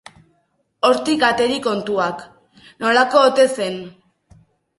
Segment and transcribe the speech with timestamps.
[0.87, 2.25] Hortik ateri kontuak,
[2.85, 3.79] nolakoa ote zen!